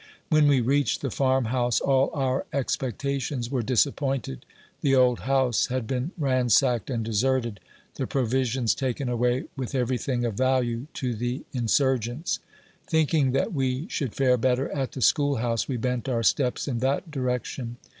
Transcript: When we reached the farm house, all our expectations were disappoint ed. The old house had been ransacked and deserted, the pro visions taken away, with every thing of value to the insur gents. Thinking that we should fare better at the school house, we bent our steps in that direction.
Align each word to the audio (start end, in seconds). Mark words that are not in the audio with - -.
When 0.29 0.47
we 0.47 0.61
reached 0.61 1.01
the 1.01 1.11
farm 1.11 1.45
house, 1.45 1.79
all 1.79 2.09
our 2.15 2.47
expectations 2.51 3.51
were 3.51 3.61
disappoint 3.61 4.27
ed. 4.27 4.47
The 4.81 4.95
old 4.95 5.19
house 5.19 5.67
had 5.67 5.85
been 5.85 6.09
ransacked 6.17 6.89
and 6.89 7.05
deserted, 7.05 7.59
the 7.93 8.07
pro 8.07 8.25
visions 8.25 8.73
taken 8.73 9.09
away, 9.09 9.43
with 9.55 9.75
every 9.75 9.99
thing 9.99 10.25
of 10.25 10.33
value 10.33 10.87
to 10.95 11.13
the 11.13 11.43
insur 11.53 11.99
gents. 11.99 12.39
Thinking 12.87 13.31
that 13.33 13.53
we 13.53 13.87
should 13.89 14.15
fare 14.15 14.37
better 14.37 14.71
at 14.71 14.93
the 14.93 15.01
school 15.01 15.35
house, 15.35 15.67
we 15.67 15.77
bent 15.77 16.09
our 16.09 16.23
steps 16.23 16.67
in 16.67 16.79
that 16.79 17.11
direction. 17.11 17.77